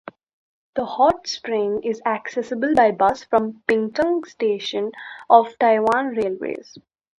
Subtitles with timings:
[0.73, 4.91] The hot spring is accessible by bus from Pingtung Station
[5.29, 6.75] of Taiwan Railways.